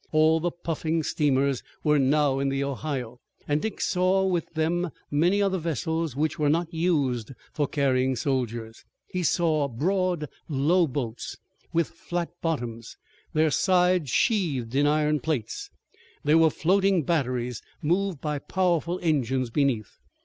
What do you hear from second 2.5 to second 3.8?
Ohio, and Dick